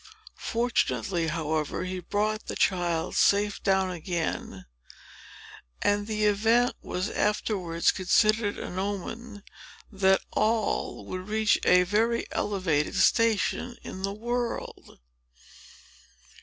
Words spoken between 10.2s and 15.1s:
Noll would reach a very elevated station in the world.